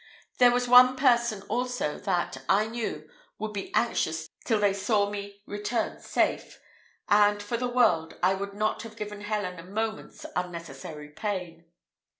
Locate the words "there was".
0.39-0.67